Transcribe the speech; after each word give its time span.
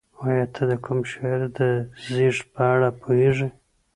ایا 0.27 0.45
ته 0.53 0.63
د 0.71 0.73
کوم 0.85 0.99
شاعر 1.11 1.41
د 1.57 1.59
زېږد 2.11 2.45
په 2.53 2.61
اړه 2.73 2.89
پوهېږې؟ 3.01 3.49